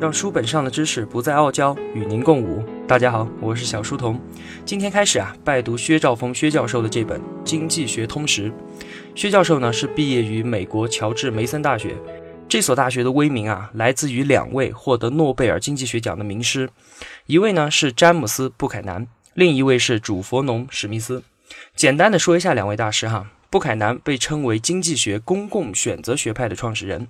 [0.00, 2.64] 让书本上的知识不再傲娇，与您共舞。
[2.86, 4.20] 大家好，我是小书童。
[4.64, 8.48] 今天开始啊，拜读薛兆丰薛教授的这本《经济学通识》。
[9.16, 11.96] 薛教授呢是毕业于美国乔治梅森大学，
[12.48, 16.70] 这所大学的威名啊，来自于两位获得诺贝尔经济学奖的名师，
[17.26, 19.04] 一位呢是詹姆斯布凯南，
[19.34, 21.24] 另一位是主佛农史密斯。
[21.74, 23.26] 简单的说一下两位大师哈。
[23.50, 27.08] 布凯南被称为经济学公共选择学派的创始人，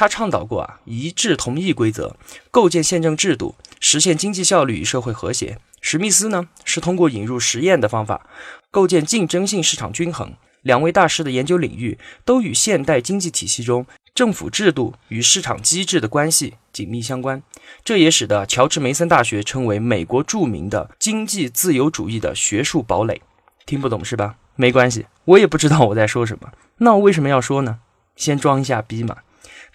[0.00, 2.16] 他倡导过啊一致同意规则，
[2.50, 5.58] 构建宪政制度，实现经济效率与社会和谐。
[5.82, 8.26] 史密斯呢是通过引入实验的方法，
[8.70, 10.32] 构建竞争性市场均衡。
[10.62, 17.42] 两位大师的研究领域都与现代经济体系中政府制度与市场机制的关系紧密相关，
[17.84, 23.20] 这也使得乔治梅森大学称为美国著名的经济自由主义的学术堡垒。
[23.66, 24.36] 听不懂是吧？
[24.56, 26.50] 没关系，我也不知道我在说什么。
[26.78, 27.80] 那我为什么要说呢？
[28.16, 29.18] 先装一下逼嘛。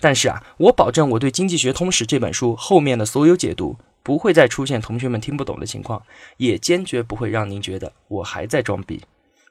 [0.06, 6.04] 但是啊，我保证我对《经济学通史》这本书后面的所有解读不会再出现同学们听不懂的情况，
[6.38, 9.02] 也坚决不会让您觉得我还在装逼。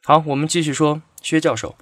[0.05, 1.75] 好，我们继续说薛教授。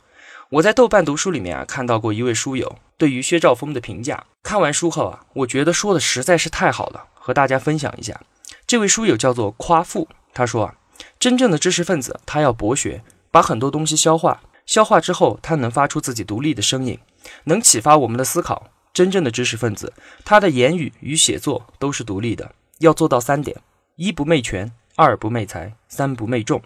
[0.48, 8.18] 我在豆瓣读书里面啊看到过一位书友对于薛兆丰的评价，看完书后啊，我觉得说的实在是太好了，和大家分享一下。
[8.66, 10.74] 这位书友叫做夸父，他说啊，
[11.20, 13.02] 真正的知识分子他要博学。
[13.30, 16.98] 把很多东西消化，消化之后，他能发出自己独立的声音，
[17.44, 18.70] 能启发我们的思考。
[18.92, 19.92] 真正的知识分子，
[20.22, 22.54] 他的言语与写作都是独立的。
[22.80, 23.56] 要做到三点：
[23.96, 26.60] 一不媚权，二不媚财，三不媚众。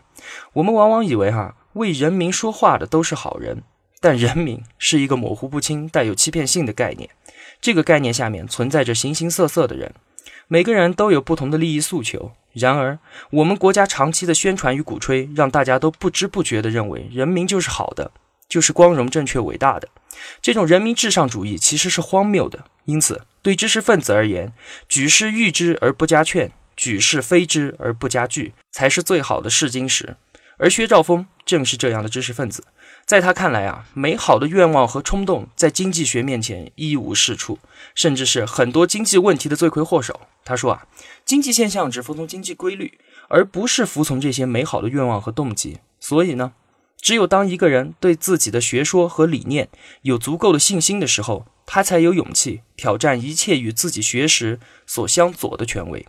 [0.55, 3.63] 我们往往以为哈为人民说话的都是好人，
[4.01, 7.09] 但人民是一个模糊不清、带有欺骗性的概念。
[7.61, 9.95] 这个概念下面存在着形形色色的人。
[10.49, 12.99] 每个人都有不同的利益诉求，然而
[13.31, 18.11] 我们国家长期的宣传与鼓吹，让大家都不知不觉地认为人民就是好的，
[18.49, 19.89] 就是光荣、正确、伟大的。
[20.41, 22.65] 这种人民至上主义其实是荒谬的。
[22.85, 24.53] 因此，对知识分子而言，
[24.89, 30.17] 举世誉之而不加劝，举世非之而不加惧，才是最好的试金石。
[30.59, 32.65] 而薛兆丰正是这样的知识分子。
[33.05, 37.59] 在他看来啊，美好的愿望和冲动在经济学面前一无是处，
[37.95, 40.23] 甚至是很多经济问题的罪魁祸首。
[40.45, 40.87] 他说啊，
[41.25, 45.79] 经济现象只服从经济规律，而不是服从这些美好的愿望和动机。
[46.01, 46.53] 所以呢，
[47.01, 49.69] 只有当一个人对自己的学说和理念
[50.03, 56.07] 有足够的信心的时候，他才有勇气挑战一切与自己学识所相左的权威。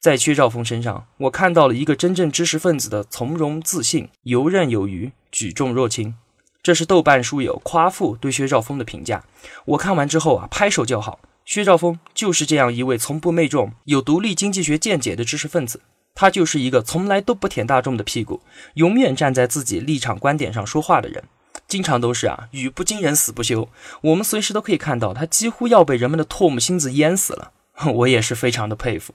[0.00, 6.14] 在薛兆丰身上，我看到了一个真正知识分子的从容自信、游刃有余、举重若轻。
[6.62, 9.24] 这是豆瓣书友夸父对薛兆丰的评价。
[9.64, 11.18] 我看完之后啊，拍手叫好。
[11.44, 15.80] 薛兆丰就是这样一位从不媚众、有独立经济学见解的知识分子。
[16.20, 18.42] 他就是一个从来都不舔大众的屁股，
[18.74, 21.22] 永远站在自己立场观点上说话的人。
[21.68, 23.68] 经常都是啊，语不惊人死不休。
[24.00, 27.52] 我们随时都可以看到他几乎要被人们的唾沫星子淹死了。
[27.94, 29.14] 我也是非常的佩服。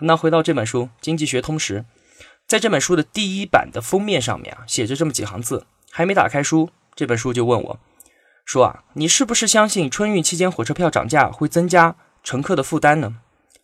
[0.00, 1.80] 那回到这本书《经济学通识》，
[2.46, 5.64] 在这本书的第一版的封面上面啊，写着这么几行字。
[5.90, 7.80] 还没打开书，这本书就问我，
[8.44, 13.14] 说啊，你是不是相信春运期间火车票涨价会增加乘客的负担呢？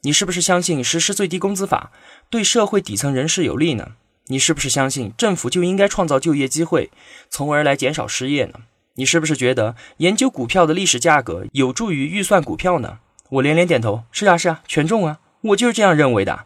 [0.03, 1.91] 你是不是相信实施最低工资法
[2.29, 3.93] 对社会底层人士有利呢？
[4.27, 6.91] 你是不是相信政府就应该创造就业机会，
[7.31, 8.61] 从而来减少失业呢？
[8.95, 12.99] 你是不是觉得研究股票的历史价格有助于预算股票呢？
[13.31, 16.45] 我连连点头，是啊是啊，权重啊，我就是这样认为的。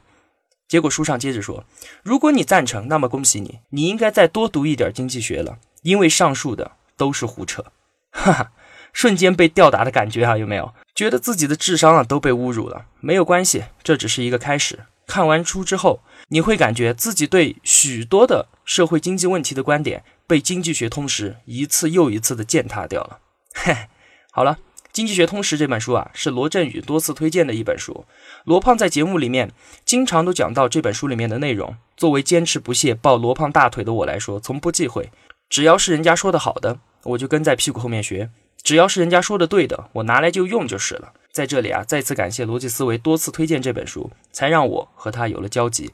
[0.69, 1.65] 结果书上接着说，
[2.03, 5.59] 如果你赞成，那么恭喜你，你应该再多读一点经济学了。
[5.83, 7.65] 因为上述的都是胡扯，
[8.11, 8.53] 哈哈，
[8.97, 10.73] 瞬间被吊打的感觉啊，有没有？
[10.95, 12.87] 觉得自己的智商啊都被侮辱了？
[13.01, 14.87] 没有关系，这只是一个开始。
[15.07, 23.19] 看完书之后，你会感觉自己对许多的社会经济问题的观点被经济学通识一次又一次的践踏掉了。
[23.53, 23.77] 嘿，
[24.33, 24.57] 好了，
[24.95, 28.07] 经济学通识这本书啊，是罗振宇多次推荐的一本书。
[28.45, 29.53] 罗胖在节目里面
[29.85, 31.77] 经常都讲到这本书里面的内容。
[31.99, 35.11] 作为坚持不懈抱罗胖大腿的我来说，从不忌讳。
[35.51, 38.31] 只要是人家说的好的，我就跟在屁股后面学；
[38.67, 41.13] 只要是人家说的对的，我拿来就用就是了。
[41.31, 45.93] 在这里啊，再次感谢罗辑思维多次推荐这本书，才让我和他有了交集。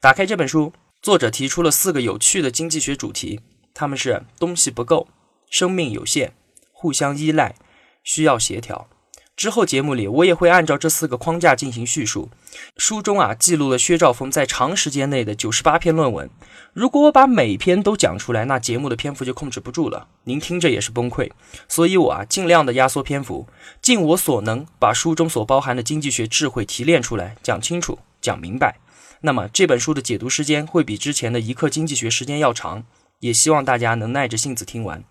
[0.00, 3.38] 打开这本书，作者提出了四个有趣的经济学主题，
[3.72, 5.06] 他们是：东西不够，
[5.48, 6.32] 生命有限，
[6.72, 7.54] 互相依赖，
[8.02, 8.88] 需要协调。
[9.38, 12.28] 之后节目里，我也会按照这四个框架进行叙述。
[12.76, 16.28] 书中啊，记录了薛兆丰在长时间内的九十八篇论文。
[16.72, 21.30] 如果我把每篇都讲出来，那节目的篇幅就控制不住了，您听着也是崩溃。
[21.68, 23.46] 所以我啊，尽量的压缩篇幅，
[23.80, 28.80] 尽我所能把书中所包含的经济学智慧提炼出来，讲清楚、讲明白。
[29.20, 32.82] 那么这本书的解读时间会比之前的一课经济学时间要长，
[33.20, 35.04] 也希望大家能耐着性子听完。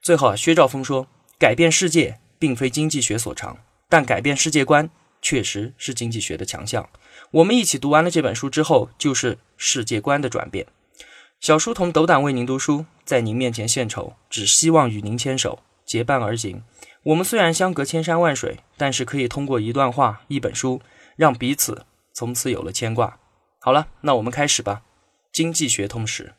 [0.00, 1.06] 最后啊，薛兆丰说
[1.38, 3.58] ：“改变世界。”并非经济学所长，
[3.88, 4.88] 但改变世界观
[5.20, 6.88] 确实是经济学的强项。
[7.30, 10.66] 我们一起读完了这本书之后，就是世界观的转变。
[11.40, 16.62] 小书童斗胆为您读书，在您面前献丑，只希望与您牵手，结伴而行。
[17.04, 20.82] 我们虽然相隔千山万水，但是可以通过一段话、一本书，
[21.16, 23.18] 让彼此从此有了牵挂。
[23.60, 24.82] 好了，那我们开始吧。
[25.32, 26.34] 经济学通识。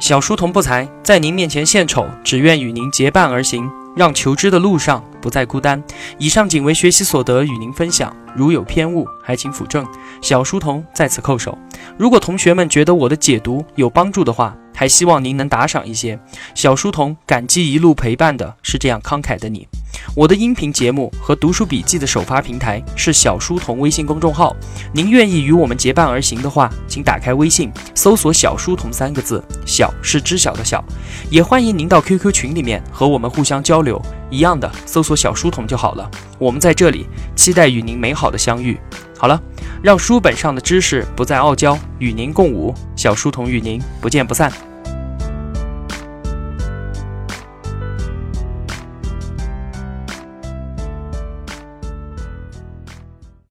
[0.00, 5.80] 小书童不才，在您面前献丑，只愿与您结伴而行，让求知的路上不再孤单。
[6.16, 8.10] 以上仅为学习所得，与您分享。
[8.34, 9.86] 如有偏误，还请斧正。
[10.22, 11.56] 小书童在此叩首。
[11.98, 16.18] 如果同学们觉得我的解读有帮助的话，还希望您能打赏一些。
[16.54, 19.68] 小书童感激一路陪伴的是这样慷慨的你。
[20.14, 24.56] 我的音频节目和读书笔记的首发平台是小书童微信公众号。
[24.94, 30.82] 您愿意与我们结伴而行的话，请打开微信，搜索“小书童”三个字，小是知晓的小。
[31.28, 34.00] 也欢迎您到 QQ 群里面和我们互相交流，
[34.30, 36.10] 一样的搜索“小书童”就好了。
[36.38, 37.06] 我们在这里
[37.36, 38.78] 期待与您美好的相遇。
[39.20, 39.38] 好了，
[39.82, 42.74] 让书本上的知识不再傲娇，与您共舞。
[42.96, 44.50] 小书童与您不见不散。